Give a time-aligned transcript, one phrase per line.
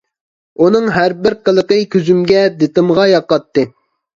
[0.63, 3.69] ئۇنىڭ ھەربىر قىلىقى كۆزۈمگە، دىتىمغا ياقاتتى.